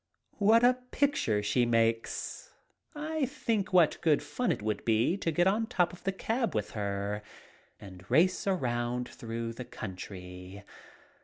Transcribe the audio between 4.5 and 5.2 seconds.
it would be